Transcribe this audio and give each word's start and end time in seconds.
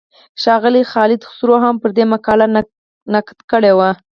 ښاغلي 0.41 0.83
خالد 0.91 1.21
خسرو 1.27 1.55
هم 1.65 1.75
پر 1.81 1.89
دې 1.97 2.05
مقاله 2.13 2.45
نقد 3.15 3.37
کړی 3.51 3.71
و. 3.77 3.79